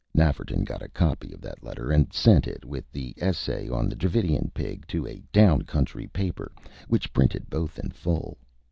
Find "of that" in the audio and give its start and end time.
1.31-1.63